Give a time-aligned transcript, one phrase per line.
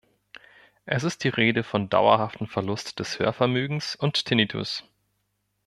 [0.85, 4.83] Es ist die Rede von dauerhaftem Verlust des Hörvermögens und Tinnitus.